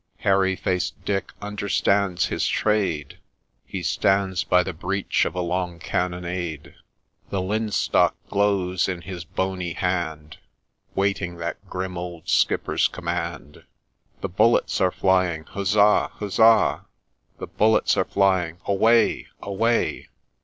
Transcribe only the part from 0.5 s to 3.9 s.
faced Dick understands his trade; He